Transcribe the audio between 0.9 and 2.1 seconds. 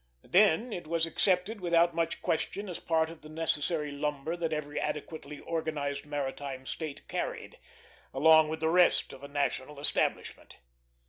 accepted without